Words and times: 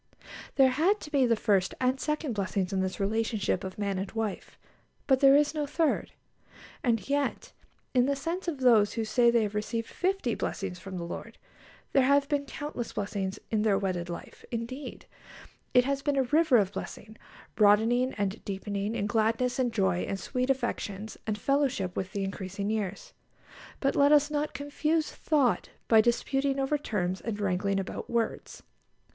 There 0.55 0.69
had 0.71 0.99
to 1.01 1.11
be 1.11 1.27
the 1.27 1.35
first 1.35 1.75
and 1.79 1.99
second 1.99 2.33
blessings 2.33 2.73
in 2.73 2.81
this 2.81 2.99
relationship 2.99 3.63
of 3.63 3.77
man 3.77 3.99
and 3.99 4.11
wife, 4.13 4.57
but 5.05 5.19
there 5.19 5.35
is 5.35 5.53
no 5.53 5.67
third. 5.67 6.11
And 6.83 7.07
yet 7.07 7.53
in 7.93 8.07
the 8.07 8.15
sense 8.15 8.47
of 8.47 8.61
those 8.61 8.93
who 8.93 9.05
say 9.05 9.29
they 9.29 9.43
have 9.43 9.53
received 9.53 9.85
fifty 9.87 10.33
blessings 10.33 10.79
from 10.79 10.97
the 10.97 11.03
Lord, 11.05 11.37
there 11.93 12.01
have 12.01 12.27
been 12.29 12.47
countless 12.47 12.93
blessings 12.93 13.37
in 13.51 13.61
their 13.61 13.77
wedded 13.77 14.09
life; 14.09 14.43
indeed, 14.49 15.05
it 15.75 15.85
has 15.85 16.01
been 16.01 16.17
a 16.17 16.23
river 16.23 16.57
of 16.57 16.71
blessing, 16.73 17.15
broadening 17.53 18.15
and 18.15 18.43
deepening 18.43 18.95
in 18.95 19.05
gladness 19.05 19.59
and 19.59 19.71
joy 19.71 19.97
and 19.99 20.19
sweet 20.19 20.49
affections 20.49 21.15
and 21.27 21.37
fellowship 21.37 21.95
with 21.95 22.11
the 22.11 22.23
increasing 22.23 22.71
years. 22.71 23.13
But 23.79 23.95
let 23.95 24.11
us 24.11 24.31
not 24.31 24.55
confuse 24.55 25.11
thought 25.11 25.69
by 25.87 26.01
disputing 26.01 26.59
over 26.59 26.79
terms 26.79 27.21
and 27.21 27.39
wrangling 27.39 27.79
about 27.79 28.09
words. 28.09 28.63